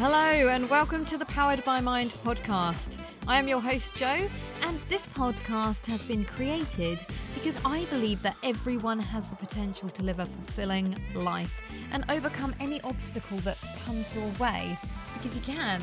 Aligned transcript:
Hello, 0.00 0.48
and 0.48 0.70
welcome 0.70 1.04
to 1.04 1.18
the 1.18 1.26
Powered 1.26 1.62
by 1.62 1.78
Mind 1.78 2.14
podcast. 2.24 2.98
I 3.28 3.38
am 3.38 3.46
your 3.46 3.60
host, 3.60 3.94
Joe, 3.96 4.30
and 4.62 4.80
this 4.88 5.06
podcast 5.08 5.84
has 5.84 6.06
been 6.06 6.24
created 6.24 7.04
because 7.34 7.54
I 7.66 7.84
believe 7.90 8.22
that 8.22 8.34
everyone 8.42 8.98
has 8.98 9.28
the 9.28 9.36
potential 9.36 9.90
to 9.90 10.02
live 10.02 10.18
a 10.18 10.24
fulfilling 10.24 10.96
life 11.14 11.60
and 11.92 12.06
overcome 12.08 12.54
any 12.60 12.80
obstacle 12.80 13.36
that 13.40 13.58
comes 13.84 14.14
your 14.14 14.26
way 14.40 14.74
because 15.12 15.36
you 15.36 15.42
can. 15.42 15.82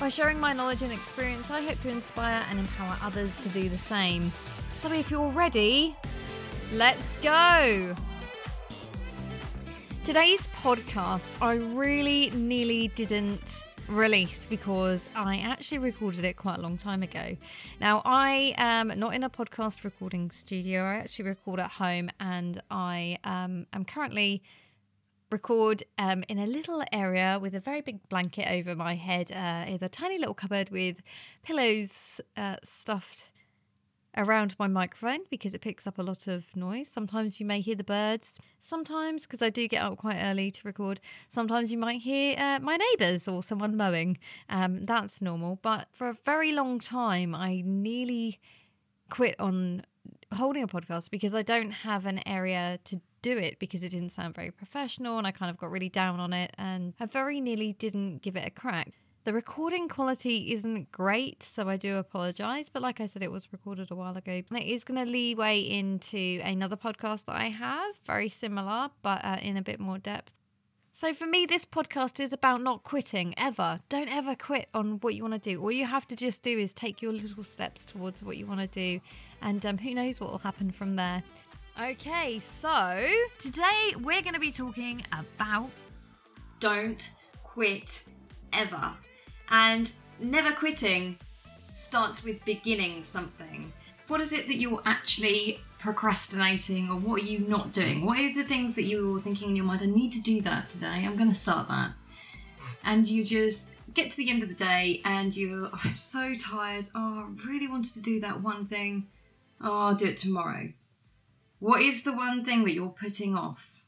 By 0.00 0.08
sharing 0.08 0.40
my 0.40 0.52
knowledge 0.52 0.82
and 0.82 0.92
experience, 0.92 1.48
I 1.48 1.62
hope 1.62 1.80
to 1.82 1.88
inspire 1.88 2.44
and 2.50 2.58
empower 2.58 2.98
others 3.00 3.36
to 3.44 3.48
do 3.50 3.68
the 3.68 3.78
same. 3.78 4.32
So 4.72 4.90
if 4.90 5.08
you're 5.08 5.30
ready, 5.30 5.94
let's 6.72 7.12
go! 7.20 7.94
Today's 10.06 10.46
podcast, 10.46 11.34
I 11.42 11.54
really 11.54 12.30
nearly 12.30 12.86
didn't 12.94 13.64
release 13.88 14.46
because 14.46 15.08
I 15.16 15.38
actually 15.38 15.78
recorded 15.78 16.24
it 16.24 16.36
quite 16.36 16.58
a 16.58 16.60
long 16.60 16.78
time 16.78 17.02
ago. 17.02 17.36
Now, 17.80 18.02
I 18.04 18.54
am 18.56 18.92
not 18.96 19.16
in 19.16 19.24
a 19.24 19.28
podcast 19.28 19.82
recording 19.82 20.30
studio, 20.30 20.84
I 20.84 20.94
actually 20.98 21.24
record 21.24 21.58
at 21.58 21.72
home 21.72 22.10
and 22.20 22.62
I 22.70 23.18
um, 23.24 23.66
am 23.72 23.84
currently 23.84 24.44
record 25.32 25.82
um, 25.98 26.22
in 26.28 26.38
a 26.38 26.46
little 26.46 26.84
area 26.92 27.40
with 27.42 27.56
a 27.56 27.60
very 27.60 27.80
big 27.80 28.08
blanket 28.08 28.48
over 28.48 28.76
my 28.76 28.94
head 28.94 29.32
uh, 29.32 29.64
in 29.66 29.82
a 29.82 29.88
tiny 29.88 30.18
little 30.18 30.34
cupboard 30.34 30.70
with 30.70 31.02
pillows 31.42 32.20
uh, 32.36 32.54
stuffed 32.62 33.32
around 34.16 34.56
my 34.58 34.66
microphone 34.66 35.20
because 35.30 35.54
it 35.54 35.60
picks 35.60 35.86
up 35.86 35.98
a 35.98 36.02
lot 36.02 36.26
of 36.26 36.54
noise. 36.56 36.88
Sometimes 36.88 37.38
you 37.40 37.46
may 37.46 37.60
hear 37.60 37.74
the 37.74 37.84
birds. 37.84 38.38
Sometimes, 38.58 39.26
because 39.26 39.42
I 39.42 39.50
do 39.50 39.68
get 39.68 39.82
up 39.82 39.98
quite 39.98 40.18
early 40.20 40.50
to 40.50 40.60
record, 40.64 41.00
sometimes 41.28 41.70
you 41.70 41.78
might 41.78 42.00
hear 42.00 42.36
uh, 42.38 42.58
my 42.60 42.76
neighbours 42.76 43.28
or 43.28 43.42
someone 43.42 43.76
mowing. 43.76 44.18
Um, 44.48 44.86
that's 44.86 45.20
normal. 45.20 45.58
But 45.62 45.88
for 45.92 46.08
a 46.08 46.14
very 46.24 46.52
long 46.52 46.78
time, 46.78 47.34
I 47.34 47.62
nearly 47.64 48.40
quit 49.10 49.36
on 49.38 49.82
holding 50.34 50.62
a 50.62 50.68
podcast 50.68 51.10
because 51.10 51.34
I 51.34 51.42
don't 51.42 51.70
have 51.70 52.06
an 52.06 52.20
area 52.26 52.78
to 52.84 53.00
do 53.22 53.36
it 53.36 53.58
because 53.58 53.82
it 53.82 53.90
didn't 53.90 54.10
sound 54.10 54.34
very 54.34 54.50
professional 54.50 55.18
and 55.18 55.26
I 55.26 55.30
kind 55.30 55.50
of 55.50 55.56
got 55.56 55.70
really 55.70 55.88
down 55.88 56.20
on 56.20 56.32
it 56.32 56.52
and 56.58 56.94
I 57.00 57.06
very 57.06 57.40
nearly 57.40 57.72
didn't 57.72 58.22
give 58.22 58.36
it 58.36 58.46
a 58.46 58.50
crack. 58.50 58.92
The 59.26 59.34
recording 59.34 59.88
quality 59.88 60.52
isn't 60.52 60.92
great, 60.92 61.42
so 61.42 61.68
I 61.68 61.76
do 61.76 61.96
apologize. 61.96 62.68
But 62.68 62.82
like 62.82 63.00
I 63.00 63.06
said, 63.06 63.24
it 63.24 63.32
was 63.32 63.52
recorded 63.52 63.90
a 63.90 63.96
while 63.96 64.16
ago. 64.16 64.30
It 64.30 64.46
is 64.52 64.84
going 64.84 65.04
to 65.04 65.12
leeway 65.12 65.58
into 65.58 66.40
another 66.44 66.76
podcast 66.76 67.24
that 67.24 67.34
I 67.34 67.48
have, 67.48 67.96
very 68.04 68.28
similar, 68.28 68.88
but 69.02 69.24
uh, 69.24 69.38
in 69.42 69.56
a 69.56 69.62
bit 69.62 69.80
more 69.80 69.98
depth. 69.98 70.34
So 70.92 71.12
for 71.12 71.26
me, 71.26 71.44
this 71.44 71.64
podcast 71.64 72.20
is 72.20 72.32
about 72.32 72.60
not 72.60 72.84
quitting 72.84 73.34
ever. 73.36 73.80
Don't 73.88 74.08
ever 74.08 74.36
quit 74.36 74.68
on 74.72 75.00
what 75.00 75.16
you 75.16 75.22
want 75.24 75.42
to 75.42 75.50
do. 75.50 75.60
All 75.60 75.72
you 75.72 75.86
have 75.86 76.06
to 76.06 76.14
just 76.14 76.44
do 76.44 76.56
is 76.56 76.72
take 76.72 77.02
your 77.02 77.12
little 77.12 77.42
steps 77.42 77.84
towards 77.84 78.22
what 78.22 78.36
you 78.36 78.46
want 78.46 78.60
to 78.60 78.68
do, 78.68 79.00
and 79.42 79.66
um, 79.66 79.76
who 79.76 79.92
knows 79.92 80.20
what 80.20 80.30
will 80.30 80.38
happen 80.38 80.70
from 80.70 80.94
there. 80.94 81.20
Okay, 81.82 82.38
so 82.38 83.04
today 83.38 83.94
we're 84.04 84.22
going 84.22 84.34
to 84.34 84.40
be 84.40 84.52
talking 84.52 85.02
about 85.12 85.68
don't 86.60 87.10
quit 87.42 88.04
ever. 88.52 88.94
And 89.50 89.90
never 90.20 90.52
quitting 90.52 91.18
starts 91.72 92.24
with 92.24 92.44
beginning 92.44 93.04
something. 93.04 93.72
What 94.08 94.20
is 94.20 94.32
it 94.32 94.46
that 94.46 94.56
you're 94.56 94.82
actually 94.84 95.60
procrastinating 95.78 96.88
or 96.88 96.96
what 96.96 97.22
are 97.22 97.24
you 97.24 97.40
not 97.40 97.72
doing? 97.72 98.04
What 98.06 98.18
are 98.18 98.34
the 98.34 98.44
things 98.44 98.74
that 98.76 98.84
you're 98.84 99.20
thinking 99.20 99.50
in 99.50 99.56
your 99.56 99.64
mind, 99.64 99.82
I 99.82 99.86
need 99.86 100.12
to 100.12 100.22
do 100.22 100.40
that 100.42 100.68
today, 100.68 101.04
I'm 101.04 101.16
going 101.16 101.28
to 101.28 101.34
start 101.34 101.68
that. 101.68 101.92
And 102.84 103.06
you 103.08 103.24
just 103.24 103.76
get 103.94 104.10
to 104.10 104.16
the 104.16 104.30
end 104.30 104.42
of 104.42 104.48
the 104.48 104.54
day 104.54 105.00
and 105.04 105.36
you're, 105.36 105.68
oh, 105.72 105.80
I'm 105.84 105.96
so 105.96 106.34
tired. 106.34 106.88
Oh, 106.94 107.28
I 107.28 107.48
really 107.48 107.68
wanted 107.68 107.94
to 107.94 108.02
do 108.02 108.20
that 108.20 108.42
one 108.42 108.66
thing. 108.66 109.08
Oh, 109.60 109.88
I'll 109.88 109.94
do 109.94 110.06
it 110.06 110.18
tomorrow. 110.18 110.72
What 111.58 111.82
is 111.82 112.02
the 112.02 112.12
one 112.12 112.44
thing 112.44 112.64
that 112.64 112.74
you're 112.74 112.90
putting 112.90 113.34
off? 113.34 113.82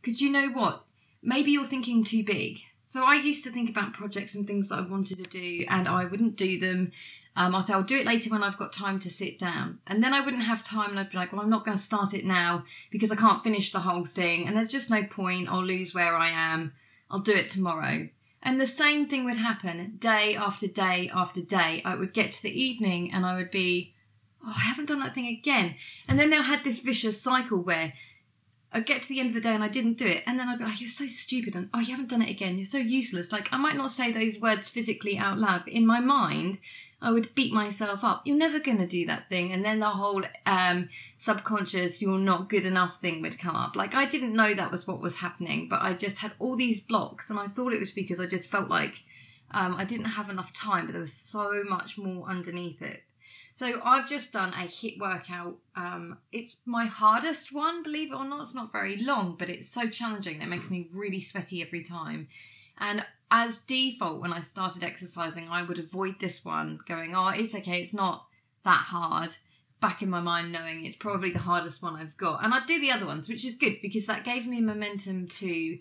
Because 0.00 0.20
you 0.20 0.30
know 0.30 0.50
what? 0.50 0.84
Maybe 1.22 1.50
you're 1.50 1.64
thinking 1.64 2.04
too 2.04 2.24
big. 2.24 2.60
So 2.88 3.04
I 3.04 3.16
used 3.16 3.44
to 3.44 3.50
think 3.50 3.68
about 3.68 3.92
projects 3.92 4.34
and 4.34 4.46
things 4.46 4.70
that 4.70 4.78
I 4.78 4.80
wanted 4.80 5.18
to 5.18 5.24
do, 5.24 5.66
and 5.68 5.86
I 5.86 6.06
wouldn't 6.06 6.36
do 6.36 6.58
them. 6.58 6.92
Um, 7.36 7.54
I'd 7.54 7.66
say 7.66 7.74
I'll 7.74 7.82
do 7.82 7.98
it 7.98 8.06
later 8.06 8.30
when 8.30 8.42
I've 8.42 8.56
got 8.56 8.72
time 8.72 8.98
to 9.00 9.10
sit 9.10 9.38
down, 9.38 9.78
and 9.86 10.02
then 10.02 10.14
I 10.14 10.24
wouldn't 10.24 10.44
have 10.44 10.62
time, 10.62 10.88
and 10.88 10.98
I'd 10.98 11.10
be 11.10 11.18
like, 11.18 11.30
"Well, 11.30 11.42
I'm 11.42 11.50
not 11.50 11.66
going 11.66 11.76
to 11.76 11.82
start 11.82 12.14
it 12.14 12.24
now 12.24 12.64
because 12.90 13.12
I 13.12 13.16
can't 13.16 13.44
finish 13.44 13.72
the 13.72 13.80
whole 13.80 14.06
thing, 14.06 14.46
and 14.46 14.56
there's 14.56 14.70
just 14.70 14.90
no 14.90 15.04
point. 15.04 15.50
I'll 15.50 15.62
lose 15.62 15.94
where 15.94 16.16
I 16.16 16.30
am. 16.30 16.72
I'll 17.10 17.20
do 17.20 17.34
it 17.34 17.50
tomorrow." 17.50 18.08
And 18.42 18.58
the 18.58 18.66
same 18.66 19.04
thing 19.04 19.26
would 19.26 19.36
happen 19.36 19.98
day 19.98 20.34
after 20.34 20.66
day 20.66 21.10
after 21.12 21.42
day. 21.42 21.82
I 21.84 21.94
would 21.94 22.14
get 22.14 22.32
to 22.32 22.42
the 22.42 22.58
evening, 22.58 23.12
and 23.12 23.26
I 23.26 23.36
would 23.36 23.50
be, 23.50 23.92
"Oh, 24.42 24.54
I 24.56 24.60
haven't 24.62 24.86
done 24.86 25.00
that 25.00 25.14
thing 25.14 25.26
again," 25.26 25.74
and 26.08 26.18
then 26.18 26.30
they'll 26.30 26.40
had 26.40 26.64
this 26.64 26.80
vicious 26.80 27.20
cycle 27.20 27.62
where 27.62 27.92
I'd 28.72 28.86
get 28.86 29.02
to 29.02 29.08
the 29.08 29.20
end 29.20 29.30
of 29.30 29.34
the 29.34 29.40
day 29.40 29.54
and 29.54 29.64
I 29.64 29.68
didn't 29.68 29.98
do 29.98 30.06
it, 30.06 30.22
and 30.26 30.38
then 30.38 30.48
I'd 30.48 30.58
be, 30.58 30.64
like, 30.64 30.80
you're 30.80 30.90
so 30.90 31.06
stupid, 31.06 31.54
and 31.54 31.70
oh, 31.72 31.80
you 31.80 31.92
haven't 31.92 32.10
done 32.10 32.22
it 32.22 32.30
again, 32.30 32.56
you're 32.56 32.64
so 32.66 32.78
useless. 32.78 33.32
Like, 33.32 33.48
I 33.52 33.56
might 33.56 33.76
not 33.76 33.90
say 33.90 34.12
those 34.12 34.40
words 34.40 34.68
physically 34.68 35.16
out 35.16 35.38
loud, 35.38 35.62
but 35.64 35.72
in 35.72 35.86
my 35.86 36.00
mind, 36.00 36.58
I 37.00 37.12
would 37.12 37.34
beat 37.34 37.52
myself 37.52 38.00
up. 38.02 38.22
You're 38.26 38.36
never 38.36 38.58
going 38.58 38.78
to 38.78 38.86
do 38.86 39.06
that 39.06 39.28
thing. 39.28 39.52
And 39.52 39.64
then 39.64 39.78
the 39.78 39.86
whole 39.86 40.24
um, 40.46 40.88
subconscious, 41.16 42.02
you're 42.02 42.18
not 42.18 42.50
good 42.50 42.64
enough 42.64 43.00
thing 43.00 43.22
would 43.22 43.38
come 43.38 43.54
up. 43.54 43.76
Like, 43.76 43.94
I 43.94 44.04
didn't 44.04 44.34
know 44.34 44.52
that 44.52 44.72
was 44.72 44.86
what 44.86 45.00
was 45.00 45.20
happening, 45.20 45.68
but 45.68 45.80
I 45.80 45.94
just 45.94 46.18
had 46.18 46.32
all 46.38 46.56
these 46.56 46.80
blocks, 46.80 47.30
and 47.30 47.38
I 47.38 47.46
thought 47.46 47.72
it 47.72 47.80
was 47.80 47.92
because 47.92 48.20
I 48.20 48.26
just 48.26 48.50
felt 48.50 48.68
like 48.68 48.94
um, 49.52 49.76
I 49.76 49.84
didn't 49.84 50.06
have 50.06 50.28
enough 50.28 50.52
time, 50.52 50.86
but 50.86 50.92
there 50.92 51.00
was 51.00 51.12
so 51.12 51.62
much 51.68 51.96
more 51.96 52.28
underneath 52.28 52.82
it. 52.82 53.02
So 53.58 53.80
I've 53.82 54.08
just 54.08 54.32
done 54.32 54.50
a 54.50 54.68
HIIT 54.68 55.00
workout. 55.00 55.58
Um, 55.74 56.18
it's 56.30 56.58
my 56.64 56.86
hardest 56.86 57.52
one, 57.52 57.82
believe 57.82 58.12
it 58.12 58.14
or 58.14 58.24
not. 58.24 58.42
It's 58.42 58.54
not 58.54 58.70
very 58.70 58.98
long, 58.98 59.34
but 59.36 59.50
it's 59.50 59.68
so 59.68 59.88
challenging. 59.88 60.40
It 60.40 60.46
makes 60.46 60.70
me 60.70 60.88
really 60.94 61.18
sweaty 61.18 61.60
every 61.60 61.82
time. 61.82 62.28
And 62.78 63.04
as 63.32 63.58
default, 63.58 64.20
when 64.20 64.32
I 64.32 64.38
started 64.38 64.84
exercising, 64.84 65.48
I 65.48 65.64
would 65.64 65.80
avoid 65.80 66.20
this 66.20 66.44
one, 66.44 66.78
going, 66.86 67.16
"Oh, 67.16 67.30
it's 67.30 67.56
okay. 67.56 67.82
It's 67.82 67.92
not 67.92 68.28
that 68.62 68.84
hard." 68.94 69.30
Back 69.80 70.02
in 70.02 70.08
my 70.08 70.20
mind, 70.20 70.52
knowing 70.52 70.86
it's 70.86 70.94
probably 70.94 71.32
the 71.32 71.40
hardest 71.40 71.82
one 71.82 71.96
I've 71.96 72.16
got, 72.16 72.44
and 72.44 72.54
I'd 72.54 72.66
do 72.66 72.78
the 72.80 72.92
other 72.92 73.06
ones, 73.06 73.28
which 73.28 73.44
is 73.44 73.56
good 73.56 73.78
because 73.82 74.06
that 74.06 74.24
gave 74.24 74.46
me 74.46 74.60
momentum 74.60 75.26
to 75.26 75.78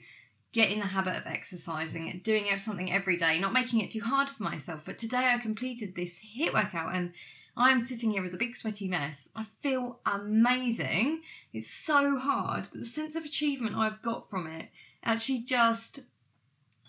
get 0.58 0.72
in 0.72 0.80
the 0.80 0.88
habit 0.88 1.16
of 1.16 1.28
exercising, 1.28 2.20
doing 2.24 2.46
something 2.58 2.92
every 2.92 3.16
day, 3.16 3.40
not 3.40 3.54
making 3.54 3.80
it 3.80 3.92
too 3.92 4.02
hard 4.02 4.28
for 4.28 4.42
myself. 4.42 4.84
But 4.84 4.98
today 4.98 5.32
I 5.32 5.38
completed 5.38 5.94
this 5.94 6.20
HIIT 6.36 6.52
workout 6.52 6.96
and 6.96 7.14
I'm 7.56 7.80
sitting 7.80 8.10
here 8.10 8.26
as 8.26 8.34
a 8.34 8.40
big 8.40 8.56
sweaty 8.56 8.88
mess. 8.88 9.30
I 9.36 9.46
feel 9.62 10.00
amazing. 10.04 11.22
It's 11.54 11.70
so 11.70 12.18
hard, 12.18 12.66
but 12.72 12.80
the 12.80 12.88
sense 12.88 13.16
of 13.16 13.24
achievement 13.24 13.76
I've 13.76 14.02
got 14.02 14.32
from 14.32 14.48
it 14.48 14.70
actually 15.04 15.42
just 15.42 16.00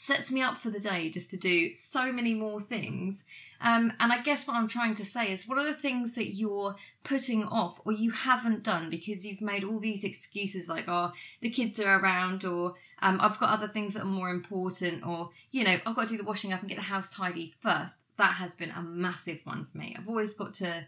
sets 0.01 0.33
me 0.33 0.41
up 0.41 0.59
for 0.59 0.71
the 0.71 0.81
day 0.81 1.11
just 1.11 1.31
to 1.31 1.37
do 1.37 1.75
so 1.75 2.13
many 2.13 2.35
more 2.35 2.61
things. 2.61 3.25
Um, 3.61 3.93
and 3.99 4.13
I 4.13 4.23
guess 4.23 4.47
what 4.47 4.57
I'm 4.57 4.69
trying 4.69 4.95
to 4.95 5.05
say 5.05 5.33
is 5.33 5.47
what 5.49 5.59
are 5.59 5.65
the 5.65 5.75
things 5.75 6.15
that 6.15 6.35
you're 6.35 6.77
putting 7.03 7.45
off 7.45 7.81
or 7.85 7.93
you 7.93 8.13
haven't 8.13 8.63
done 8.63 8.91
because 8.91 9.27
you've 9.27 9.41
made 9.41 9.65
all 9.65 9.81
these 9.81 10.05
excuses 10.05 10.69
like, 10.69 10.85
oh, 10.89 11.13
the 11.41 11.51
kids 11.51 11.81
are 11.81 12.01
around 12.01 12.45
or 12.45 12.75
um, 13.01 13.19
I've 13.21 13.39
got 13.41 13.51
other 13.51 13.69
things 13.69 13.95
that 13.95 14.03
are 14.03 14.07
more 14.07 14.31
important 14.31 15.05
or, 15.07 15.31
you 15.51 15.65
know, 15.65 15.77
I've 15.85 15.97
got 15.97 16.09
to 16.09 16.17
do 16.17 16.23
the 16.23 16.29
washing 16.29 16.53
up 16.53 16.61
and 16.61 16.69
get 16.69 16.77
the 16.77 16.83
house 16.83 17.11
tidy 17.11 17.55
first 17.61 18.03
that 18.19 18.35
has 18.35 18.55
been 18.55 18.71
a 18.71 18.83
massive 18.83 19.41
one 19.45 19.67
for 19.71 19.79
me. 19.79 19.97
I've 19.99 20.09
always 20.09 20.35
got 20.35 20.55
to 20.55 20.87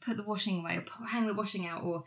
put 0.00 0.16
the 0.16 0.22
washing 0.22 0.60
away 0.60 0.78
or 0.78 1.06
hang 1.06 1.26
the 1.26 1.34
washing 1.34 1.66
out 1.66 1.82
or 1.82 2.04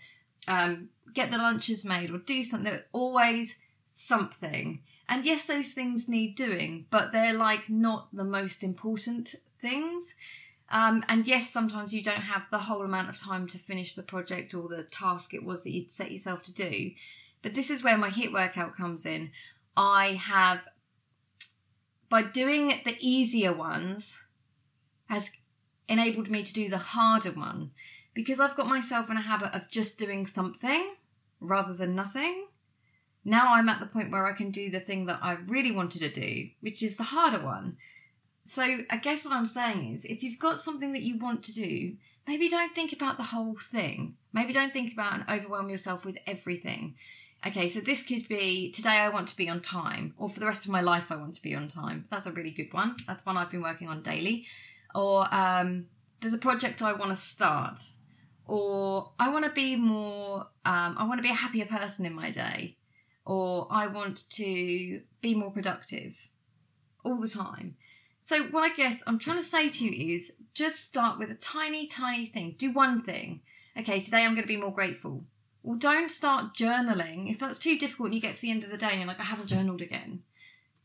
um, 0.47 0.90
get 1.14 1.32
the 1.32 1.37
lunches 1.37 1.84
made 1.84 2.11
or 2.11 2.20
do 2.20 2.44
something. 2.44 2.79
Always 2.94 3.59
something. 3.85 4.82
And 5.09 5.25
yes, 5.25 5.45
those 5.45 5.73
things 5.73 6.07
need 6.07 6.35
doing, 6.35 6.85
but 6.89 7.11
they're 7.11 7.33
like 7.33 7.69
not 7.69 8.07
the 8.13 8.23
most 8.23 8.63
important 8.63 9.35
things. 9.61 10.15
Um, 10.69 11.03
and 11.09 11.27
yes, 11.27 11.49
sometimes 11.49 11.93
you 11.93 12.01
don't 12.01 12.21
have 12.21 12.43
the 12.49 12.57
whole 12.57 12.83
amount 12.83 13.09
of 13.09 13.17
time 13.17 13.47
to 13.47 13.57
finish 13.57 13.93
the 13.93 14.03
project 14.03 14.53
or 14.53 14.69
the 14.69 14.85
task 14.85 15.33
it 15.33 15.43
was 15.43 15.63
that 15.63 15.71
you'd 15.71 15.91
set 15.91 16.11
yourself 16.11 16.43
to 16.43 16.53
do. 16.53 16.91
But 17.41 17.55
this 17.55 17.69
is 17.69 17.83
where 17.83 17.97
my 17.97 18.09
HIIT 18.09 18.31
workout 18.31 18.77
comes 18.77 19.05
in. 19.05 19.31
I 19.75 20.13
have, 20.13 20.61
by 22.07 22.23
doing 22.23 22.73
the 22.85 22.95
easier 22.99 23.55
ones, 23.55 24.23
has 25.09 25.31
enabled 25.89 26.29
me 26.29 26.43
to 26.43 26.53
do 26.53 26.69
the 26.69 26.77
harder 26.77 27.31
one 27.31 27.71
because 28.13 28.39
I've 28.39 28.55
got 28.55 28.67
myself 28.67 29.09
in 29.09 29.17
a 29.17 29.21
habit 29.21 29.53
of 29.53 29.69
just 29.69 29.97
doing 29.97 30.25
something 30.25 30.95
rather 31.39 31.73
than 31.73 31.95
nothing. 31.95 32.47
Now 33.23 33.53
I'm 33.53 33.70
at 33.70 33.79
the 33.79 33.85
point 33.85 34.12
where 34.12 34.26
I 34.26 34.34
can 34.34 34.52
do 34.52 34.70
the 34.70 34.79
thing 34.79 35.06
that 35.06 35.20
I 35.22 35.38
really 35.47 35.72
wanted 35.72 36.00
to 36.00 36.12
do, 36.12 36.50
which 36.62 36.82
is 36.82 36.97
the 36.97 37.03
harder 37.03 37.44
one. 37.44 37.78
So 38.46 38.64
I 38.90 38.97
guess 38.97 39.23
what 39.23 39.34
I'm 39.34 39.46
saying 39.46 39.94
is 39.94 40.06
if 40.06 40.23
you've 40.23 40.40
got 40.40 40.59
something 40.59 40.94
that 40.94 41.03
you 41.03 41.20
want 41.20 41.44
to 41.44 41.53
do, 41.53 41.96
maybe 42.28 42.50
don't 42.50 42.73
think 42.73 42.94
about 42.94 43.18
the 43.18 43.23
whole 43.23 43.56
thing. 43.56 44.16
Maybe 44.34 44.53
don't 44.53 44.73
think 44.73 44.94
about 44.94 45.14
and 45.14 45.29
overwhelm 45.29 45.70
yourself 45.70 46.06
with 46.06 46.18
everything. 46.26 46.96
Okay, 47.46 47.70
so 47.70 47.79
this 47.79 48.03
could 48.03 48.28
be 48.28 48.72
today 48.72 48.97
I 48.97 49.09
want 49.09 49.28
to 49.29 49.35
be 49.35 49.50
on 49.50 49.62
time, 49.62 50.14
or 50.18 50.29
for 50.29 50.40
the 50.40 50.46
rest 50.46 50.66
of 50.66 50.72
my 50.72 50.82
life 50.82 51.12
I 51.12 51.16
want 51.16 51.34
to 51.35 51.41
be 51.41 51.56
on 51.56 51.68
time. 51.68 52.06
That's 52.09 52.28
a 52.28 52.32
really 52.32 52.52
good 52.52 52.72
one. 52.72 52.96
That's 53.08 53.26
one 53.26 53.35
I've 53.35 53.50
been 53.50 53.64
working 53.64 53.88
on 53.88 54.03
daily. 54.03 54.46
Or 54.94 55.26
um, 55.32 55.88
there's 56.20 56.35
a 56.35 56.40
project 56.40 56.84
I 56.84 56.94
want 56.94 57.09
to 57.09 57.18
start, 57.18 57.79
or 58.46 59.12
I 59.18 59.32
want 59.32 59.46
to 59.46 59.52
be 59.52 59.76
more, 59.76 60.41
um, 60.66 60.96
I 60.97 61.06
want 61.08 61.18
to 61.18 61.23
be 61.23 61.32
a 61.32 61.34
happier 61.34 61.66
person 61.66 62.06
in 62.06 62.14
my 62.14 62.29
day, 62.29 62.76
or 63.26 63.68
I 63.70 63.88
want 63.88 64.29
to 64.32 65.02
be 65.22 65.35
more 65.35 65.52
productive 65.52 66.29
all 67.03 67.20
the 67.20 67.28
time. 67.28 67.76
So, 68.23 68.44
what 68.46 68.72
I 68.72 68.76
guess 68.76 69.02
I'm 69.08 69.20
trying 69.20 69.38
to 69.38 69.44
say 69.44 69.70
to 69.70 69.85
you 69.85 70.16
is 70.18 70.34
just 70.53 70.85
start 70.85 71.18
with 71.18 71.32
a 71.32 71.35
tiny, 71.35 71.88
tiny 71.88 72.28
thing. 72.28 72.56
Do 72.58 72.72
one 72.72 73.02
thing. 73.02 73.41
Okay, 73.78 74.02
today 74.02 74.23
I'm 74.23 74.35
going 74.35 74.44
to 74.44 74.47
be 74.47 74.58
more 74.58 74.73
grateful. 74.73 75.23
Well, 75.64 75.78
don't 75.78 76.12
start 76.12 76.56
journaling. 76.56 77.32
If 77.32 77.40
that's 77.40 77.59
too 77.59 77.78
difficult 77.78 78.08
and 78.08 78.16
you 78.16 78.22
get 78.22 78.35
to 78.35 78.41
the 78.41 78.52
end 78.52 78.64
of 78.64 78.70
the 78.70 78.78
day 78.78 78.90
and 78.90 79.00
you're 79.00 79.08
like, 79.08 79.20
I 79.20 79.23
haven't 79.23 79.47
journaled 79.47 79.82
again, 79.82 80.23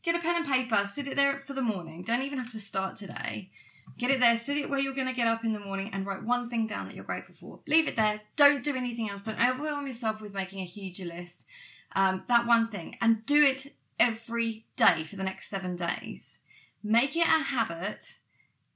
get 0.03 0.15
a 0.15 0.19
pen 0.19 0.35
and 0.35 0.45
paper, 0.45 0.85
sit 0.85 1.07
it 1.07 1.15
there 1.15 1.41
for 1.45 1.53
the 1.53 1.61
morning. 1.61 2.03
Don't 2.03 2.21
even 2.21 2.37
have 2.37 2.51
to 2.51 2.59
start 2.59 2.95
today. 2.95 3.49
Get 3.97 4.11
it 4.11 4.19
there, 4.19 4.37
sit 4.37 4.57
it 4.57 4.69
where 4.69 4.79
you're 4.79 4.93
going 4.93 5.07
to 5.07 5.13
get 5.13 5.27
up 5.27 5.43
in 5.43 5.53
the 5.53 5.59
morning 5.59 5.89
and 5.93 6.05
write 6.05 6.23
one 6.23 6.47
thing 6.47 6.67
down 6.67 6.85
that 6.85 6.95
you're 6.95 7.03
grateful 7.03 7.35
for. 7.35 7.59
Leave 7.67 7.87
it 7.87 7.95
there. 7.95 8.21
Don't 8.35 8.63
do 8.63 8.75
anything 8.75 9.09
else. 9.09 9.23
Don't 9.23 9.39
overwhelm 9.39 9.87
yourself 9.87 10.21
with 10.21 10.33
making 10.33 10.59
a 10.59 10.65
huge 10.65 11.01
list. 11.01 11.47
Um, 11.95 12.23
that 12.27 12.45
one 12.45 12.69
thing. 12.69 12.97
And 13.01 13.25
do 13.25 13.43
it 13.43 13.67
every 13.99 14.65
day 14.75 15.03
for 15.03 15.15
the 15.15 15.23
next 15.23 15.49
seven 15.49 15.75
days. 15.75 16.39
Make 16.83 17.15
it 17.15 17.25
a 17.25 17.43
habit. 17.43 18.17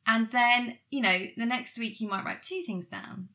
And 0.08 0.32
then, 0.32 0.80
you 0.90 1.02
know, 1.02 1.26
the 1.38 1.46
next 1.46 1.78
week 1.78 2.02
you 2.02 2.10
might 2.10 2.26
write 2.26 2.44
two 2.44 2.64
things 2.64 2.88
down. 2.88 3.30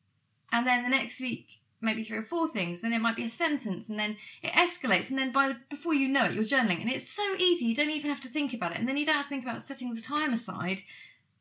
And 0.51 0.65
then 0.65 0.83
the 0.83 0.89
next 0.89 1.21
week, 1.21 1.47
maybe 1.81 2.03
three 2.03 2.17
or 2.17 2.23
four 2.23 2.47
things. 2.47 2.81
Then 2.81 2.93
it 2.93 3.01
might 3.01 3.15
be 3.15 3.25
a 3.25 3.29
sentence. 3.29 3.89
And 3.89 3.97
then 3.97 4.17
it 4.41 4.51
escalates. 4.51 5.09
And 5.09 5.17
then 5.17 5.31
by 5.31 5.49
the, 5.49 5.55
before 5.69 5.93
you 5.93 6.07
know 6.07 6.25
it, 6.25 6.33
you're 6.33 6.43
journaling. 6.43 6.81
And 6.81 6.91
it's 6.91 7.09
so 7.09 7.23
easy. 7.37 7.65
You 7.65 7.75
don't 7.75 7.89
even 7.89 8.09
have 8.09 8.21
to 8.21 8.29
think 8.29 8.53
about 8.53 8.71
it. 8.71 8.79
And 8.79 8.87
then 8.87 8.97
you 8.97 9.05
don't 9.05 9.15
have 9.15 9.25
to 9.25 9.29
think 9.29 9.43
about 9.43 9.63
setting 9.63 9.93
the 9.93 10.01
time 10.01 10.33
aside 10.33 10.81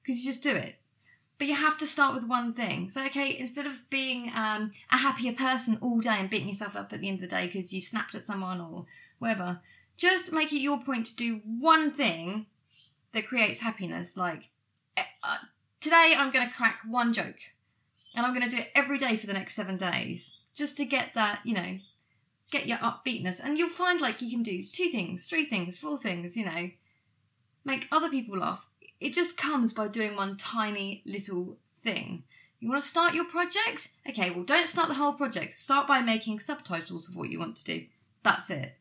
because 0.03 0.21
you 0.21 0.27
just 0.27 0.43
do 0.43 0.55
it. 0.55 0.77
But 1.39 1.49
you 1.49 1.55
have 1.55 1.77
to 1.79 1.87
start 1.87 2.15
with 2.15 2.27
one 2.27 2.55
thing. 2.55 2.89
So, 2.89 3.05
okay, 3.07 3.37
instead 3.39 3.67
of 3.67 3.89
being 3.91 4.31
um, 4.35 4.71
a 4.91 4.97
happier 4.97 5.35
person 5.35 5.79
all 5.83 6.01
day 6.01 6.17
and 6.19 6.31
beating 6.31 6.49
yourself 6.49 6.77
up 6.77 6.93
at 6.93 7.01
the 7.01 7.09
end 7.09 7.23
of 7.23 7.29
the 7.29 7.37
day 7.37 7.47
because 7.47 7.75
you 7.75 7.81
snapped 7.81 8.15
at 8.15 8.25
someone 8.25 8.61
or 8.61 8.87
whatever, 9.19 9.61
just 9.97 10.33
make 10.33 10.53
it 10.53 10.61
your 10.61 10.83
point 10.83 11.07
to 11.07 11.17
do 11.17 11.41
one 11.45 11.91
thing 11.91 12.47
that 13.13 13.27
creates 13.27 13.61
happiness. 13.61 14.17
Like, 14.17 14.49
eh, 14.97 15.03
uh, 15.23 15.37
today 15.81 16.15
I'm 16.17 16.33
going 16.33 16.49
to 16.49 16.55
crack 16.55 16.81
one 16.87 17.13
joke 17.13 17.39
and 18.15 18.25
I'm 18.25 18.35
going 18.35 18.49
to 18.49 18.57
do 18.57 18.63
it 18.63 18.71
every 18.75 18.97
day 18.97 19.17
for 19.17 19.27
the 19.27 19.35
next 19.35 19.55
seven 19.55 19.77
days 19.77 20.41
just 20.55 20.79
to 20.79 20.87
get 20.87 21.11
that, 21.15 21.41
you 21.45 21.55
know, 21.55 21.79
get 22.51 22.67
your 22.67 22.79
upbeatness. 22.79 23.45
And 23.45 23.59
you'll 23.59 23.69
find 23.69 24.01
like 24.01 24.23
you 24.23 24.31
can 24.31 24.43
do 24.43 24.65
two 24.73 24.89
things, 24.89 25.29
three 25.29 25.47
things, 25.47 25.79
four 25.79 25.99
things, 25.99 26.37
you 26.37 26.47
know, 26.47 26.71
make 27.65 27.89
other 27.93 28.09
people 28.09 28.39
laugh 28.39 28.67
it 29.01 29.13
just 29.13 29.37
comes 29.37 29.73
by 29.73 29.89
doing 29.89 30.17
one 30.17 30.37
tiny 30.37 31.03
little 31.07 31.57
thing. 31.83 32.25
You 32.61 32.69
want 32.71 32.83
to 32.83 32.89
start 32.89 33.15
your 33.15 33.27
project? 33.27 33.89
Okay, 34.09 34.31
well, 34.31 34.45
don't 34.45 34.67
start 34.67 34.89
the 34.89 34.95
whole 34.95 35.13
project. 35.13 35.59
Start 35.59 35.87
by 35.87 36.01
making 36.01 36.41
subtitles 36.41 37.09
of 37.09 37.15
what 37.15 37.29
you 37.29 37.39
want 37.39 37.57
to 37.57 37.65
do. 37.65 37.87
That's 38.23 38.51
it. 38.51 38.75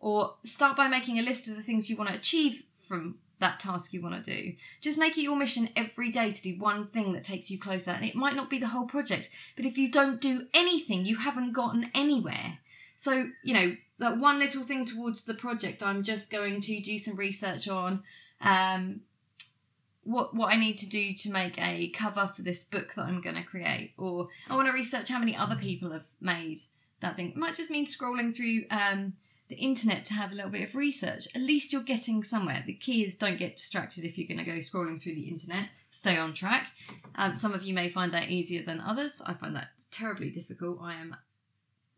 Or 0.00 0.36
start 0.42 0.76
by 0.76 0.88
making 0.88 1.18
a 1.18 1.22
list 1.22 1.48
of 1.48 1.56
the 1.56 1.62
things 1.62 1.90
you 1.90 1.96
want 1.96 2.10
to 2.10 2.16
achieve 2.16 2.64
from 2.78 3.18
that 3.40 3.60
task 3.60 3.92
you 3.92 4.00
want 4.02 4.24
to 4.24 4.34
do. 4.34 4.54
Just 4.80 4.98
make 4.98 5.16
it 5.16 5.22
your 5.22 5.36
mission 5.36 5.68
every 5.76 6.10
day 6.10 6.30
to 6.30 6.42
do 6.42 6.58
one 6.58 6.88
thing 6.88 7.12
that 7.12 7.24
takes 7.24 7.50
you 7.50 7.58
closer. 7.58 7.90
And 7.90 8.04
it 8.04 8.16
might 8.16 8.34
not 8.34 8.50
be 8.50 8.58
the 8.58 8.68
whole 8.68 8.86
project, 8.86 9.30
but 9.54 9.64
if 9.64 9.78
you 9.78 9.90
don't 9.90 10.20
do 10.20 10.46
anything, 10.54 11.04
you 11.04 11.16
haven't 11.16 11.52
gotten 11.52 11.90
anywhere. 11.94 12.58
So, 12.96 13.26
you 13.44 13.54
know, 13.54 13.76
that 13.98 14.18
one 14.18 14.38
little 14.38 14.64
thing 14.64 14.86
towards 14.86 15.24
the 15.24 15.34
project, 15.34 15.82
I'm 15.82 16.02
just 16.02 16.30
going 16.30 16.60
to 16.62 16.80
do 16.80 16.98
some 16.98 17.16
research 17.16 17.68
on. 17.68 18.02
Um, 18.40 19.02
what 20.08 20.34
what 20.34 20.52
I 20.52 20.56
need 20.56 20.78
to 20.78 20.88
do 20.88 21.12
to 21.12 21.30
make 21.30 21.60
a 21.60 21.90
cover 21.90 22.32
for 22.34 22.42
this 22.42 22.64
book 22.64 22.94
that 22.94 23.04
I'm 23.04 23.20
going 23.20 23.36
to 23.36 23.42
create, 23.44 23.92
or 23.98 24.28
I 24.48 24.56
want 24.56 24.66
to 24.66 24.72
research 24.72 25.10
how 25.10 25.18
many 25.18 25.36
other 25.36 25.56
people 25.56 25.92
have 25.92 26.06
made 26.20 26.60
that 27.00 27.16
thing. 27.16 27.30
It 27.30 27.36
might 27.36 27.56
just 27.56 27.70
mean 27.70 27.84
scrolling 27.84 28.34
through 28.34 28.62
um, 28.70 29.12
the 29.48 29.56
internet 29.56 30.06
to 30.06 30.14
have 30.14 30.32
a 30.32 30.34
little 30.34 30.50
bit 30.50 30.66
of 30.66 30.74
research. 30.74 31.28
At 31.34 31.42
least 31.42 31.72
you're 31.72 31.82
getting 31.82 32.24
somewhere. 32.24 32.62
The 32.64 32.72
key 32.72 33.04
is 33.04 33.16
don't 33.16 33.38
get 33.38 33.56
distracted 33.56 34.04
if 34.04 34.16
you're 34.16 34.26
going 34.26 34.44
to 34.44 34.50
go 34.50 34.58
scrolling 34.58 35.00
through 35.00 35.14
the 35.14 35.28
internet. 35.28 35.68
Stay 35.90 36.16
on 36.16 36.32
track. 36.32 36.68
Um, 37.16 37.34
some 37.36 37.52
of 37.52 37.62
you 37.62 37.74
may 37.74 37.90
find 37.90 38.10
that 38.12 38.30
easier 38.30 38.62
than 38.62 38.80
others. 38.80 39.20
I 39.24 39.34
find 39.34 39.54
that 39.56 39.68
terribly 39.90 40.30
difficult. 40.30 40.78
I 40.82 40.94
am, 40.94 41.16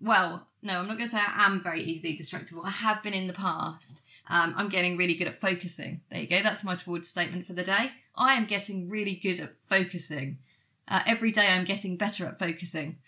well, 0.00 0.48
no, 0.62 0.80
I'm 0.80 0.88
not 0.88 0.96
going 0.96 1.08
to 1.08 1.16
say 1.16 1.18
I 1.18 1.46
am 1.46 1.62
very 1.62 1.82
easily 1.84 2.16
distractible. 2.16 2.64
I 2.64 2.70
have 2.70 3.02
been 3.02 3.14
in 3.14 3.28
the 3.28 3.32
past. 3.32 4.02
Um, 4.28 4.54
I'm 4.56 4.68
getting 4.68 4.96
really 4.96 5.14
good 5.14 5.28
at 5.28 5.40
focusing. 5.40 6.00
There 6.10 6.20
you 6.20 6.28
go. 6.28 6.40
That's 6.42 6.64
my 6.64 6.76
towards 6.76 7.08
statement 7.08 7.46
for 7.46 7.52
the 7.52 7.64
day. 7.64 7.90
I 8.14 8.34
am 8.34 8.46
getting 8.46 8.88
really 8.88 9.16
good 9.16 9.40
at 9.40 9.54
focusing. 9.68 10.38
Uh, 10.86 11.00
every 11.06 11.32
day 11.32 11.46
I'm 11.48 11.64
getting 11.64 11.96
better 11.96 12.26
at 12.26 12.38
focusing. 12.38 12.98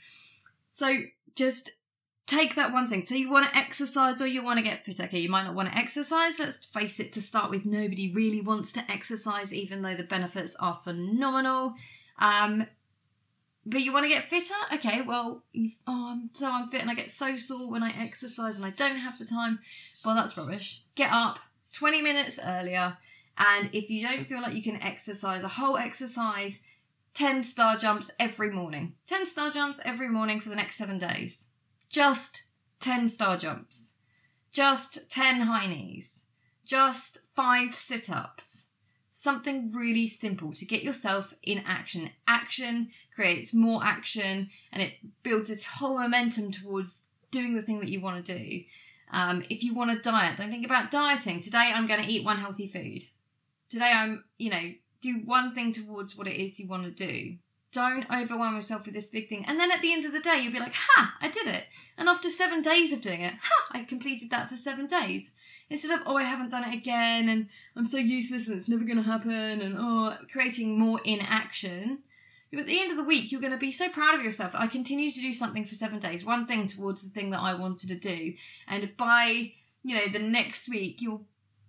So 0.73 0.97
just 1.37 1.73
take 2.27 2.55
that 2.55 2.73
one 2.73 2.89
thing. 2.89 3.05
So 3.05 3.15
you 3.15 3.31
want 3.31 3.49
to 3.49 3.57
exercise 3.57 4.23
or 4.23 4.27
you 4.27 4.43
want 4.43 4.59
to 4.59 4.65
get 4.65 4.85
fit. 4.85 5.01
Okay, 5.01 5.19
you 5.19 5.29
might 5.29 5.45
not 5.45 5.55
want 5.55 5.71
to 5.71 5.77
exercise. 5.77 6.39
Let's 6.39 6.65
face 6.65 6.99
it, 7.01 7.13
to 7.13 7.23
start 7.23 7.51
with, 7.51 7.67
nobody 7.67 8.13
really 8.15 8.41
wants 8.41 8.73
to 8.73 8.91
exercise, 8.91 9.53
even 9.53 9.83
though 9.83 9.95
the 9.95 10.05
benefits 10.05 10.57
are 10.57 10.81
phenomenal. 10.83 11.75
Um, 12.19 12.67
but 13.65 13.81
you 13.81 13.93
want 13.93 14.05
to 14.05 14.11
get 14.11 14.29
fitter? 14.29 14.55
Okay, 14.75 15.03
well, 15.03 15.43
oh, 15.87 16.09
I'm 16.13 16.31
so 16.33 16.51
unfit 16.53 16.81
and 16.81 16.91
I 16.91 16.95
get 16.95 17.11
so 17.11 17.37
sore 17.37 17.71
when 17.71 17.83
I 17.83 17.91
exercise 18.03 18.57
and 18.57 18.67
I 18.67 18.71
don't 18.71 18.97
have 18.97 19.19
the 19.19 19.25
time. 19.25 19.61
Well, 20.05 20.17
that's 20.17 20.37
rubbish. 20.37 20.83
Get 20.95 21.11
up 21.13 21.39
20 21.73 22.03
minutes 22.03 22.39
earlier, 22.45 22.97
and 23.39 23.71
if 23.73 23.89
you 23.89 24.07
don't 24.07 24.27
feel 24.27 24.43
like 24.43 24.55
you 24.55 24.63
can 24.63 24.83
exercise 24.83 25.43
a 25.43 25.49
whole 25.49 25.77
exercise, 25.77 26.63
10 27.15 27.43
star 27.43 27.77
jumps 27.77 28.11
every 28.19 28.51
morning. 28.51 28.95
10 29.07 29.27
star 29.27 29.51
jumps 29.51 29.81
every 29.85 30.09
morning 30.09 30.41
for 30.41 30.49
the 30.49 30.57
next 30.57 30.77
seven 30.77 30.99
days. 30.99 31.49
Just 31.89 32.45
10 32.81 33.09
star 33.09 33.37
jumps. 33.37 33.95
Just 34.51 35.11
10 35.11 35.43
high 35.43 35.67
knees. 35.67 36.25
Just 36.65 37.21
five 37.35 37.75
sit 37.75 38.11
ups. 38.11 38.69
Something 39.15 39.71
really 39.73 40.07
simple 40.07 40.55
to 40.55 40.65
get 40.65 40.83
yourself 40.83 41.35
in 41.43 41.63
action. 41.67 42.13
Action 42.27 42.89
creates 43.15 43.53
more 43.53 43.85
action 43.85 44.49
and 44.73 44.83
it 44.83 44.95
builds 45.23 45.51
its 45.51 45.67
whole 45.67 46.01
momentum 46.01 46.51
towards 46.51 47.09
doing 47.31 47.55
the 47.55 47.61
thing 47.61 47.79
that 47.81 47.91
you 47.91 48.01
want 48.01 48.25
to 48.25 48.39
do. 48.39 48.63
Um, 49.11 49.45
if 49.51 49.63
you 49.63 49.75
want 49.75 49.91
to 49.91 50.11
diet, 50.11 50.39
don't 50.39 50.49
think 50.51 50.65
about 50.65 50.91
dieting. 50.91 51.43
Today 51.43 51.71
I'm 51.75 51.87
going 51.87 52.03
to 52.03 52.11
eat 52.11 52.25
one 52.25 52.39
healthy 52.39 52.67
food. 52.67 53.03
Today 53.69 53.93
I'm, 53.95 54.25
you 54.39 54.49
know, 54.49 54.73
do 55.03 55.21
one 55.27 55.55
thing 55.55 55.73
towards 55.73 56.17
what 56.17 56.27
it 56.27 56.43
is 56.43 56.59
you 56.59 56.67
want 56.67 56.85
to 56.85 57.07
do. 57.07 57.37
Don't 57.73 58.07
overwhelm 58.11 58.57
yourself 58.57 58.85
with 58.85 58.95
this 58.95 59.11
big 59.11 59.29
thing. 59.29 59.45
And 59.47 59.59
then 59.59 59.73
at 59.73 59.81
the 59.81 59.93
end 59.93 60.05
of 60.05 60.13
the 60.13 60.21
day, 60.21 60.41
you'll 60.41 60.53
be 60.53 60.61
like, 60.61 60.75
ha, 60.75 61.17
I 61.21 61.29
did 61.29 61.47
it. 61.47 61.65
And 61.97 62.09
after 62.09 62.31
seven 62.31 62.63
days 62.63 62.93
of 62.93 63.01
doing 63.01 63.23
it, 63.23 63.35
ha, 63.43 63.67
I 63.73 63.85
completed 63.85 64.31
that 64.31 64.49
for 64.49 64.57
seven 64.57 64.87
days. 64.87 65.35
Instead 65.71 65.99
of, 65.99 66.07
oh, 66.07 66.17
I 66.17 66.25
haven't 66.25 66.51
done 66.51 66.65
it 66.65 66.77
again 66.77 67.29
and 67.29 67.49
I'm 67.75 67.87
so 67.87 67.97
useless 67.97 68.49
and 68.49 68.59
it's 68.59 68.69
never 68.69 68.85
going 68.85 68.99
to 68.99 69.03
happen 69.03 69.33
and, 69.33 69.77
oh, 69.79 70.17
creating 70.31 70.79
more 70.79 71.01
inaction 71.05 72.03
at 72.61 72.67
the 72.67 72.81
end 72.81 72.91
of 72.91 72.99
the 72.99 73.05
week, 73.05 73.33
you're 73.33 73.41
going 73.41 73.53
to 73.53 73.59
be 73.59 73.73
so 73.73 73.89
proud 73.89 74.15
of 74.15 74.23
yourself. 74.23 74.53
I 74.55 74.67
continue 74.67 75.11
to 75.11 75.21
do 75.21 75.33
something 75.33 75.65
for 75.65 75.75
seven 75.75 75.99
days, 75.99 76.25
one 76.25 76.47
thing 76.47 76.67
towards 76.67 77.03
the 77.03 77.09
thing 77.09 77.31
that 77.31 77.41
I 77.41 77.55
wanted 77.55 77.89
to 77.89 77.97
do, 77.97 78.35
and 78.69 78.95
by 78.97 79.53
you 79.83 79.97
know 79.97 80.07
the 80.13 80.19
next 80.19 80.69
week, 80.69 81.01
you'll 81.01 81.25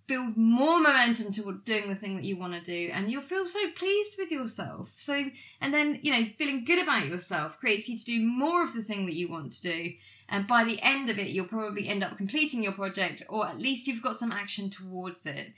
build 0.08 0.38
more 0.38 0.80
momentum 0.80 1.32
toward 1.32 1.64
doing 1.64 1.88
the 1.88 1.96
thing 1.96 2.16
that 2.16 2.26
you 2.26 2.38
want 2.38 2.54
to 2.54 2.62
do, 2.62 2.92
and 2.94 3.10
you'll 3.10 3.22
feel 3.22 3.46
so 3.46 3.60
pleased 3.76 4.16
with 4.18 4.32
yourself. 4.32 4.94
So, 4.98 5.26
and 5.62 5.74
then 5.74 6.00
you 6.02 6.12
know, 6.12 6.26
feeling 6.38 6.66
good 6.66 6.82
about 6.82 7.08
yourself 7.08 7.60
creates 7.60 7.88
you 7.88 7.98
to 7.98 8.06
do 8.06 8.26
more 8.26 8.64
of 8.64 8.74
the 8.74 8.84
thing 8.84 9.06
that 9.06 9.16
you 9.16 9.30
want 9.30 9.54
to 9.54 9.62
do. 9.62 9.94
And 10.30 10.48
by 10.48 10.64
the 10.64 10.80
end 10.82 11.10
of 11.10 11.20
it, 11.20 11.30
you'll 11.30 11.48
probably 11.48 11.88
end 11.88 12.04
up 12.04 12.18
completing 12.18 12.64
your 12.64 12.74
project, 12.74 13.24
or 13.30 13.48
at 13.48 13.60
least 13.60 13.88
you've 13.88 14.02
got 14.02 14.16
some 14.16 14.32
action 14.32 14.70
towards 14.70 15.26
it. 15.26 15.54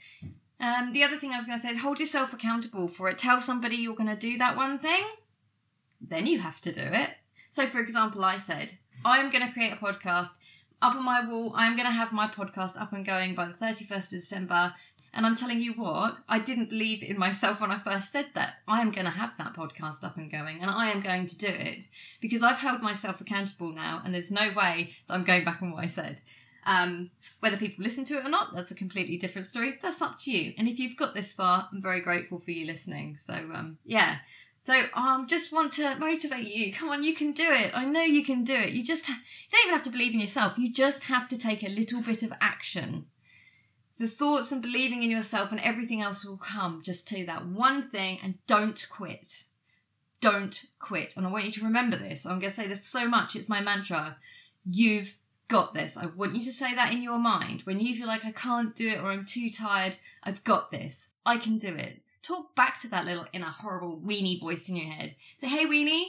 Um, 0.58 0.92
the 0.92 1.04
other 1.04 1.16
thing 1.16 1.32
I 1.32 1.36
was 1.36 1.46
going 1.46 1.58
to 1.58 1.66
say 1.66 1.72
is 1.72 1.80
hold 1.80 2.00
yourself 2.00 2.32
accountable 2.32 2.88
for 2.88 3.08
it. 3.08 3.18
Tell 3.18 3.40
somebody 3.40 3.76
you're 3.76 3.94
going 3.94 4.10
to 4.10 4.16
do 4.16 4.38
that 4.38 4.56
one 4.56 4.78
thing, 4.78 5.04
then 6.00 6.26
you 6.26 6.38
have 6.38 6.60
to 6.62 6.72
do 6.72 6.82
it. 6.82 7.10
So, 7.50 7.66
for 7.66 7.80
example, 7.80 8.24
I 8.24 8.38
said, 8.38 8.78
I'm 9.04 9.30
going 9.30 9.46
to 9.46 9.52
create 9.52 9.72
a 9.72 9.76
podcast. 9.76 10.36
Up 10.82 10.94
on 10.94 11.04
my 11.04 11.26
wall, 11.26 11.52
I'm 11.56 11.74
going 11.74 11.86
to 11.86 11.92
have 11.92 12.12
my 12.12 12.26
podcast 12.26 12.80
up 12.80 12.92
and 12.92 13.04
going 13.04 13.34
by 13.34 13.46
the 13.46 13.54
31st 13.54 14.04
of 14.04 14.10
December. 14.10 14.74
And 15.14 15.24
I'm 15.24 15.34
telling 15.34 15.62
you 15.62 15.72
what, 15.72 16.18
I 16.28 16.38
didn't 16.38 16.68
believe 16.68 17.02
in 17.02 17.18
myself 17.18 17.60
when 17.60 17.70
I 17.70 17.78
first 17.78 18.12
said 18.12 18.26
that. 18.34 18.56
I 18.68 18.82
am 18.82 18.90
going 18.90 19.06
to 19.06 19.10
have 19.10 19.30
that 19.38 19.54
podcast 19.54 20.04
up 20.04 20.18
and 20.18 20.30
going, 20.30 20.60
and 20.60 20.70
I 20.70 20.90
am 20.90 21.00
going 21.00 21.26
to 21.26 21.38
do 21.38 21.46
it 21.46 21.86
because 22.20 22.42
I've 22.42 22.58
held 22.58 22.82
myself 22.82 23.18
accountable 23.22 23.72
now, 23.72 24.02
and 24.04 24.14
there's 24.14 24.30
no 24.30 24.50
way 24.54 24.92
that 25.08 25.14
I'm 25.14 25.24
going 25.24 25.46
back 25.46 25.62
on 25.62 25.72
what 25.72 25.82
I 25.82 25.86
said. 25.86 26.20
Um, 26.66 27.10
whether 27.40 27.56
people 27.56 27.82
listen 27.82 28.04
to 28.06 28.18
it 28.18 28.26
or 28.26 28.28
not, 28.28 28.52
that's 28.52 28.72
a 28.72 28.74
completely 28.74 29.16
different 29.16 29.46
story. 29.46 29.78
That's 29.80 30.02
up 30.02 30.18
to 30.20 30.30
you. 30.30 30.52
And 30.58 30.68
if 30.68 30.78
you've 30.78 30.98
got 30.98 31.14
this 31.14 31.32
far, 31.32 31.66
I'm 31.72 31.80
very 31.80 32.02
grateful 32.02 32.40
for 32.40 32.50
you 32.50 32.66
listening. 32.66 33.16
So, 33.16 33.32
um, 33.32 33.78
yeah. 33.86 34.18
So 34.66 34.74
I 34.74 35.14
um, 35.14 35.28
just 35.28 35.52
want 35.52 35.74
to 35.74 35.94
motivate 35.94 36.48
you. 36.48 36.72
Come 36.72 36.88
on, 36.88 37.04
you 37.04 37.14
can 37.14 37.30
do 37.30 37.46
it. 37.48 37.70
I 37.72 37.84
know 37.84 38.00
you 38.00 38.24
can 38.24 38.42
do 38.42 38.52
it. 38.52 38.70
You 38.70 38.82
just 38.82 39.08
you 39.08 39.14
don't 39.52 39.64
even 39.64 39.74
have 39.74 39.84
to 39.84 39.92
believe 39.92 40.12
in 40.12 40.18
yourself. 40.18 40.58
You 40.58 40.72
just 40.72 41.04
have 41.04 41.28
to 41.28 41.38
take 41.38 41.62
a 41.62 41.68
little 41.68 42.02
bit 42.02 42.24
of 42.24 42.32
action. 42.40 43.06
The 44.00 44.08
thoughts 44.08 44.50
and 44.50 44.60
believing 44.60 45.04
in 45.04 45.10
yourself 45.10 45.52
and 45.52 45.60
everything 45.60 46.02
else 46.02 46.24
will 46.24 46.36
come. 46.36 46.82
Just 46.82 47.08
do 47.08 47.24
that 47.26 47.46
one 47.46 47.90
thing 47.90 48.18
and 48.24 48.44
don't 48.48 48.84
quit. 48.90 49.44
Don't 50.20 50.60
quit. 50.80 51.16
And 51.16 51.24
I 51.24 51.30
want 51.30 51.44
you 51.44 51.52
to 51.52 51.64
remember 51.64 51.96
this. 51.96 52.26
I'm 52.26 52.40
going 52.40 52.50
to 52.50 52.56
say 52.56 52.66
this 52.66 52.84
so 52.84 53.06
much. 53.06 53.36
It's 53.36 53.48
my 53.48 53.60
mantra. 53.60 54.16
You've 54.64 55.16
got 55.46 55.74
this. 55.74 55.96
I 55.96 56.06
want 56.06 56.34
you 56.34 56.42
to 56.42 56.50
say 56.50 56.74
that 56.74 56.92
in 56.92 57.02
your 57.02 57.18
mind. 57.18 57.60
When 57.62 57.78
you 57.78 57.94
feel 57.94 58.08
like 58.08 58.24
I 58.24 58.32
can't 58.32 58.74
do 58.74 58.88
it 58.88 58.98
or 58.98 59.12
I'm 59.12 59.26
too 59.26 59.48
tired, 59.48 59.96
I've 60.24 60.42
got 60.42 60.72
this. 60.72 61.10
I 61.24 61.38
can 61.38 61.56
do 61.56 61.72
it. 61.72 62.02
Talk 62.26 62.56
back 62.56 62.80
to 62.80 62.88
that 62.88 63.04
little 63.04 63.26
inner 63.32 63.46
horrible 63.46 64.02
weenie 64.04 64.40
voice 64.40 64.68
in 64.68 64.74
your 64.74 64.90
head. 64.90 65.14
Say, 65.40 65.46
hey, 65.46 65.64
weenie, 65.64 66.06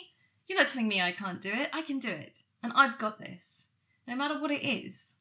you're 0.47 0.57
not 0.57 0.67
telling 0.67 0.87
me 0.87 0.99
I 0.99 1.11
can't 1.11 1.41
do 1.41 1.51
it. 1.53 1.69
I 1.73 1.83
can 1.83 1.99
do 1.99 2.09
it. 2.09 2.33
And 2.63 2.73
I've 2.75 2.97
got 2.97 3.19
this, 3.19 3.67
no 4.07 4.15
matter 4.15 4.39
what 4.39 4.49
it 4.49 4.63
is. 4.63 5.13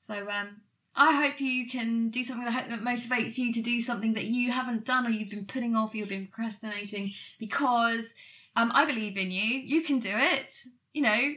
So, 0.00 0.28
um, 0.28 0.62
I 0.96 1.14
hope 1.14 1.40
you 1.40 1.68
can 1.68 2.08
do 2.08 2.24
something 2.24 2.44
that 2.44 2.68
motivates 2.80 3.38
you 3.38 3.52
to 3.52 3.62
do 3.62 3.80
something 3.80 4.14
that 4.14 4.24
you 4.24 4.50
haven't 4.50 4.84
done 4.84 5.06
or 5.06 5.10
you've 5.10 5.30
been 5.30 5.46
putting 5.46 5.76
off, 5.76 5.94
you've 5.94 6.08
been 6.08 6.26
procrastinating 6.26 7.10
because 7.38 8.12
um, 8.56 8.72
I 8.74 8.84
believe 8.84 9.16
in 9.16 9.30
you. 9.30 9.42
You 9.60 9.82
can 9.82 10.00
do 10.00 10.12
it. 10.12 10.64
You 10.92 11.02
know, 11.02 11.34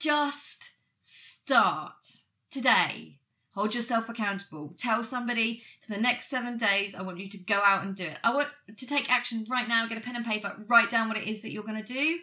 just 0.00 0.70
start 1.00 2.04
today. 2.50 3.18
Hold 3.54 3.74
yourself 3.74 4.08
accountable. 4.08 4.74
Tell 4.78 5.04
somebody 5.04 5.62
for 5.80 5.92
the 5.92 6.00
next 6.00 6.28
seven 6.28 6.56
days, 6.56 6.94
I 6.94 7.02
want 7.02 7.20
you 7.20 7.28
to 7.28 7.38
go 7.38 7.60
out 7.64 7.84
and 7.84 7.94
do 7.94 8.04
it. 8.04 8.18
I 8.24 8.34
want 8.34 8.48
to 8.76 8.86
take 8.86 9.12
action 9.12 9.46
right 9.50 9.68
now, 9.68 9.86
get 9.86 9.98
a 9.98 10.00
pen 10.00 10.16
and 10.16 10.24
paper, 10.24 10.56
write 10.68 10.88
down 10.88 11.08
what 11.08 11.18
it 11.18 11.28
is 11.28 11.42
that 11.42 11.52
you're 11.52 11.62
going 11.62 11.82
to 11.82 11.92
do. 11.92 12.18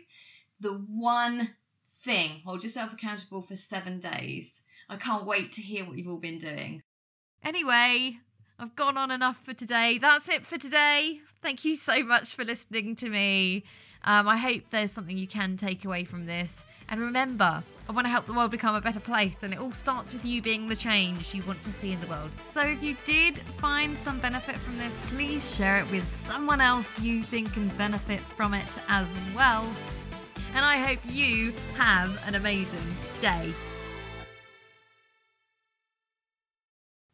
The 0.59 0.73
one 0.73 1.51
thing, 1.93 2.41
hold 2.45 2.63
yourself 2.63 2.93
accountable 2.93 3.43
for 3.43 3.55
seven 3.55 3.99
days. 3.99 4.61
I 4.89 4.95
can't 4.95 5.27
wait 5.27 5.51
to 5.53 5.61
hear 5.61 5.85
what 5.85 5.97
you've 5.97 6.07
all 6.07 6.19
been 6.19 6.39
doing. 6.39 6.81
Anyway, 7.43 8.17
I've 8.57 8.75
gone 8.75 8.97
on 8.97 9.11
enough 9.11 9.37
for 9.43 9.53
today. 9.53 9.99
That's 9.99 10.27
it 10.27 10.47
for 10.47 10.57
today. 10.57 11.21
Thank 11.43 11.63
you 11.63 11.75
so 11.75 12.03
much 12.03 12.33
for 12.33 12.43
listening 12.43 12.95
to 12.97 13.09
me. 13.09 13.63
Um, 14.03 14.27
I 14.27 14.37
hope 14.37 14.63
there's 14.71 14.91
something 14.91 15.17
you 15.17 15.27
can 15.27 15.57
take 15.57 15.85
away 15.85 16.03
from 16.03 16.25
this. 16.25 16.65
And 16.89 16.99
remember, 16.99 17.63
I 17.87 17.91
want 17.91 18.05
to 18.05 18.11
help 18.11 18.25
the 18.25 18.33
world 18.33 18.51
become 18.51 18.75
a 18.75 18.81
better 18.81 18.99
place, 18.99 19.43
and 19.43 19.53
it 19.53 19.59
all 19.59 19.71
starts 19.71 20.13
with 20.13 20.25
you 20.25 20.41
being 20.41 20.67
the 20.67 20.75
change 20.75 21.33
you 21.33 21.43
want 21.43 21.61
to 21.63 21.71
see 21.71 21.91
in 21.91 22.01
the 22.01 22.07
world. 22.07 22.31
So 22.49 22.61
if 22.61 22.83
you 22.83 22.95
did 23.05 23.39
find 23.57 23.97
some 23.97 24.19
benefit 24.19 24.55
from 24.55 24.77
this, 24.77 25.01
please 25.07 25.55
share 25.55 25.77
it 25.77 25.89
with 25.91 26.03
someone 26.03 26.61
else 26.61 26.99
you 26.99 27.23
think 27.23 27.53
can 27.53 27.67
benefit 27.69 28.21
from 28.21 28.53
it 28.53 28.67
as 28.89 29.13
well. 29.35 29.67
And 30.55 30.65
I 30.65 30.77
hope 30.77 30.99
you 31.05 31.53
have 31.75 32.21
an 32.27 32.35
amazing 32.35 32.79
day. 33.21 33.53